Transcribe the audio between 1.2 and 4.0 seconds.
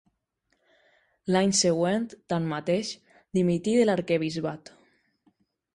L'any següent, tanmateix, dimití de